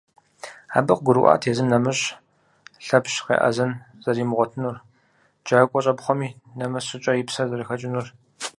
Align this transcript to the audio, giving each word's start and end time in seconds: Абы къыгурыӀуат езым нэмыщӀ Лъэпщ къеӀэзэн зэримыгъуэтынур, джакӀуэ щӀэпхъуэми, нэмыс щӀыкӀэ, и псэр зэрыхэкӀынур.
Абы 0.77 0.93
къыгурыӀуат 0.95 1.43
езым 1.51 1.67
нэмыщӀ 1.71 2.05
Лъэпщ 2.85 3.15
къеӀэзэн 3.25 3.71
зэримыгъуэтынур, 4.03 4.77
джакӀуэ 5.45 5.79
щӀэпхъуэми, 5.83 6.29
нэмыс 6.57 6.85
щӀыкӀэ, 6.89 7.11
и 7.21 7.23
псэр 7.27 7.47
зэрыхэкӀынур. 7.49 8.07